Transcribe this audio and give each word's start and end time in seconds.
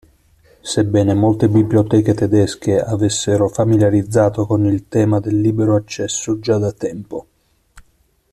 Sebbene 0.63 1.13
molte 1.13 1.47
biblioteche 1.47 2.15
tedesche 2.15 2.79
avessero 2.81 3.47
familiarizzato 3.49 4.47
con 4.47 4.65
il 4.65 4.87
tema 4.87 5.19
del 5.19 5.39
libero 5.39 5.75
accesso 5.75 6.39
già 6.39 6.57
da 6.57 6.71
tempo. 6.71 7.27